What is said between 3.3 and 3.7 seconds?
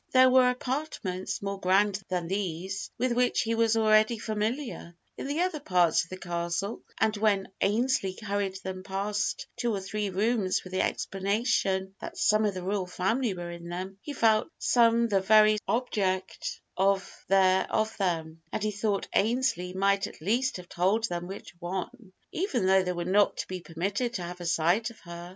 he